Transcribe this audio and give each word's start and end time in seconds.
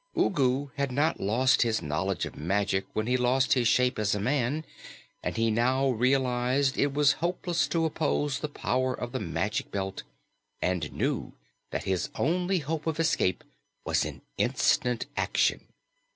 Ugu 0.17 0.69
had 0.77 0.91
not 0.91 1.19
lost 1.19 1.61
his 1.61 1.83
knowledge 1.83 2.25
of 2.25 2.35
magic 2.35 2.87
when 2.93 3.05
he 3.05 3.17
lost 3.17 3.53
his 3.53 3.67
shape 3.67 3.99
as 3.99 4.15
a 4.15 4.19
man, 4.19 4.65
and 5.21 5.37
he 5.37 5.51
now 5.51 5.89
realized 5.89 6.75
it 6.75 6.91
was 6.91 7.11
hopeless 7.21 7.67
to 7.67 7.85
oppose 7.85 8.39
the 8.39 8.49
power 8.49 8.95
of 8.95 9.11
the 9.11 9.19
Magic 9.19 9.69
Belt 9.69 10.01
and 10.59 10.91
knew 10.91 11.33
that 11.69 11.83
his 11.83 12.09
only 12.15 12.57
hope 12.57 12.87
of 12.87 12.99
escape 12.99 13.43
lay 13.85 13.93
in 14.03 14.21
instant 14.39 15.05
action. 15.15 15.67